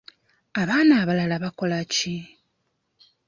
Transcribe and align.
Abaana 0.61 0.93
abalala 1.03 1.35
bakolaki? 1.43 2.13